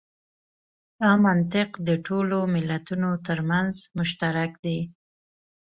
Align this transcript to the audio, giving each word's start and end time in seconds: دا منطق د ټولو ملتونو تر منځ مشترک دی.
دا 0.99 1.11
منطق 1.25 1.69
د 1.87 1.89
ټولو 2.07 2.37
ملتونو 2.53 3.09
تر 3.27 3.39
منځ 3.49 3.73
مشترک 3.97 4.51
دی. 4.65 4.79